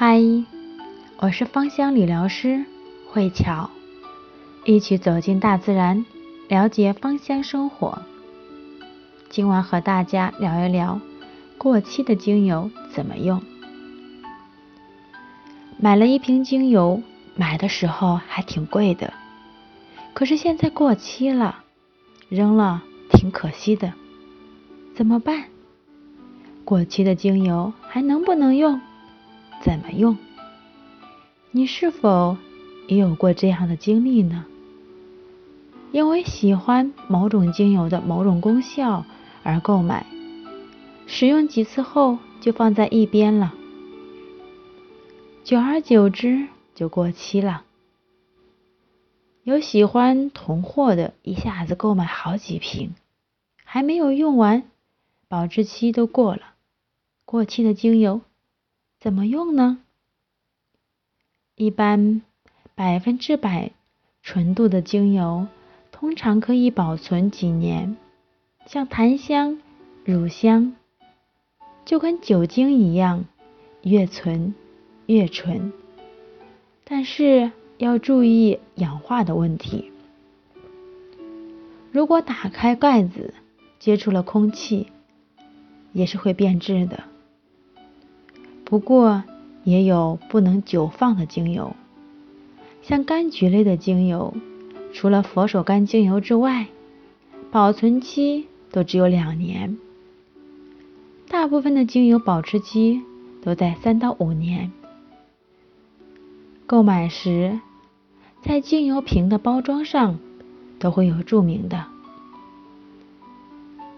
[0.00, 0.22] 嗨，
[1.16, 2.64] 我是芳香理疗师
[3.08, 3.68] 慧巧，
[4.64, 6.06] 一起走进大自然，
[6.46, 8.00] 了解芳香生活。
[9.28, 11.00] 今晚和大家聊一聊
[11.58, 13.42] 过期的精油怎么用。
[15.80, 17.02] 买了一瓶精油，
[17.34, 19.12] 买的时候还挺贵的，
[20.14, 21.64] 可是现在过期了，
[22.28, 23.92] 扔了挺可惜的，
[24.94, 25.46] 怎么办？
[26.64, 28.80] 过期的精油还能不能用？
[29.62, 30.16] 怎么用？
[31.50, 32.36] 你是否
[32.86, 34.44] 也有过这样的经历呢？
[35.90, 39.04] 因为喜欢某种精油的某种功效
[39.42, 40.06] 而购买，
[41.06, 43.54] 使用几次后就放在一边了，
[45.42, 47.64] 久而久之就过期了。
[49.44, 52.92] 有喜欢囤货的，一下子购买好几瓶，
[53.64, 54.64] 还没有用完，
[55.26, 56.42] 保质期都过了，
[57.24, 58.20] 过期的精油。
[59.00, 59.78] 怎么用呢？
[61.54, 62.20] 一般
[62.74, 63.70] 百分之百
[64.22, 65.46] 纯度的精油
[65.92, 67.96] 通常可以保存几年，
[68.66, 69.60] 像檀香、
[70.04, 70.74] 乳香，
[71.84, 73.24] 就跟酒精一样，
[73.82, 74.52] 越存
[75.06, 75.72] 越纯。
[76.82, 79.92] 但是要注意氧化的问题。
[81.92, 83.32] 如果打开盖子
[83.78, 84.88] 接触了空气，
[85.92, 87.04] 也是会变质的。
[88.68, 89.24] 不过
[89.64, 91.74] 也有不能久放的精油，
[92.82, 94.34] 像柑橘类的精油，
[94.92, 96.66] 除了佛手柑精油之外，
[97.50, 99.78] 保存期都只有两年。
[101.30, 103.00] 大部分的精油保质期
[103.42, 104.70] 都在三到五年。
[106.66, 107.58] 购买时，
[108.42, 110.18] 在精油瓶的包装上
[110.78, 111.86] 都会有注明的。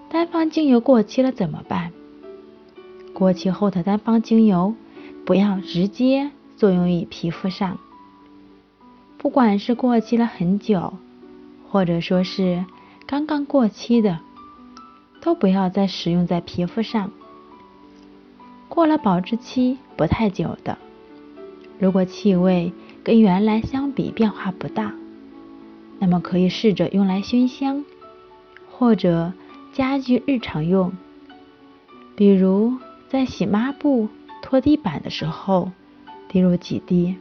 [0.09, 1.91] 单方精油过期了怎么办？
[3.21, 4.75] 过期后的单方精油
[5.27, 7.77] 不要直接作用于皮肤上，
[9.19, 10.95] 不管是过期了很久，
[11.69, 12.65] 或者说是
[13.07, 14.21] 刚刚过期的，
[15.21, 17.13] 都不要再使用在皮肤上。
[18.71, 20.79] 过了保质期不太久的，
[21.79, 22.73] 如果气味
[23.05, 24.95] 跟原来相比变化不大，
[25.99, 27.85] 那么可以试着用来熏香，
[28.71, 29.35] 或者
[29.75, 30.91] 家居日常用，
[32.17, 32.79] 比如。
[33.11, 34.09] 在洗抹布、
[34.41, 35.73] 拖地板的时候
[36.29, 37.17] 滴入几滴，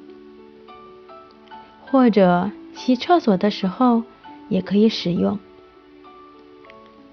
[1.84, 4.04] 或者洗厕所的时候
[4.50, 5.40] 也可以使用。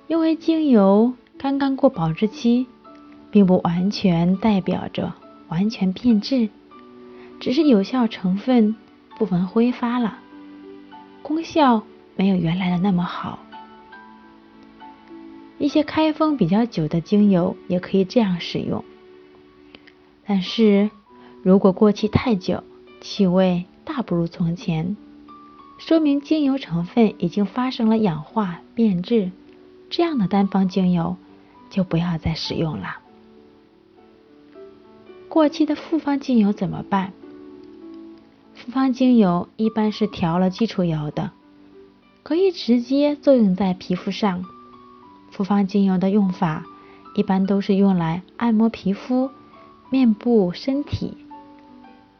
[0.08, 2.66] 因为精油刚刚过保质期，
[3.30, 5.14] 并不完全代表着
[5.48, 6.50] 完全变质，
[7.40, 8.76] 只是有效成分
[9.16, 10.18] 部分挥发了，
[11.22, 11.82] 功效
[12.14, 13.38] 没有原来的那么好。
[15.58, 18.84] 一些开封比较久的精油也可以这样使用，
[20.26, 20.90] 但是
[21.42, 22.62] 如果过期太久，
[23.00, 24.96] 气味大不如从前，
[25.78, 29.30] 说明精油成分已经发生了氧化变质，
[29.88, 31.16] 这样的单方精油
[31.70, 32.98] 就不要再使用了。
[35.28, 37.12] 过期的复方精油怎么办？
[38.54, 41.30] 复方精油一般是调了基础油的，
[42.22, 44.44] 可以直接作用在皮肤上。
[45.30, 46.64] 复方精油的用法
[47.14, 49.30] 一般都是用来按摩皮肤、
[49.90, 51.16] 面部、身体，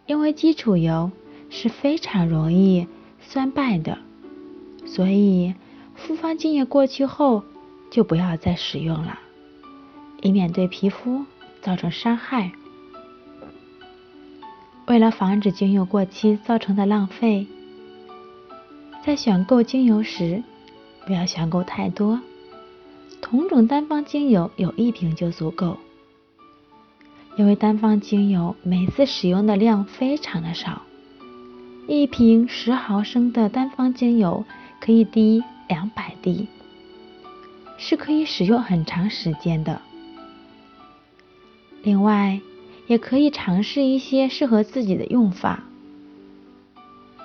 [0.07, 1.11] 因为基础油
[1.51, 2.87] 是非常容易
[3.21, 3.99] 酸败的，
[4.87, 5.55] 所以
[5.95, 7.43] 复方精油过期后
[7.91, 9.19] 就不要再使用了，
[10.23, 11.25] 以免对皮肤
[11.63, 12.53] 造成伤害。
[14.87, 17.47] 为了防止精油过期造成的浪费，
[19.05, 20.43] 在选购精油时
[21.07, 22.21] 不要选购太多。
[23.29, 25.79] 同种单方精油有一瓶就足够，
[27.37, 30.83] 因为单方精油每次使用的量非常的少，
[31.89, 34.45] 一瓶十毫升的单方精油
[34.79, 36.47] 可以滴两百滴，
[37.79, 39.83] 是可以使用很长时间的。
[41.83, 42.41] 另外，
[42.87, 45.65] 也可以尝试一些适合自己的用法，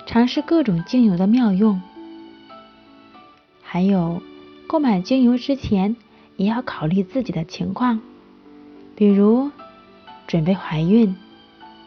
[0.04, 1.80] 尝试各种精油的妙用，
[3.62, 4.20] 还有。
[4.72, 5.96] 购买精油之前
[6.38, 8.00] 也要考虑自己的情况，
[8.96, 9.50] 比如
[10.26, 11.14] 准备怀孕，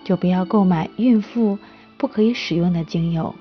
[0.04, 1.58] 就不要购买孕妇
[1.98, 3.34] 不可以使用的精油，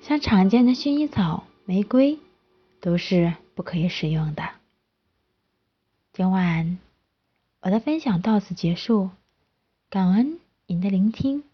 [0.00, 2.18] 像常见的薰衣草、玫瑰
[2.80, 4.42] 都是不可以使用的。
[6.14, 6.78] 今晚
[7.60, 9.10] 我的分享到此结束，
[9.90, 11.44] 感恩您的聆听。